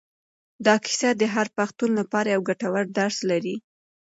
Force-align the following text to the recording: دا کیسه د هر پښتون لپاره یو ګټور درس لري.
دا 0.65 0.75
کیسه 0.85 1.09
د 1.15 1.23
هر 1.33 1.47
پښتون 1.57 1.89
لپاره 1.99 2.29
یو 2.35 2.41
ګټور 2.49 2.83
درس 2.99 3.17
لري. 3.29 3.55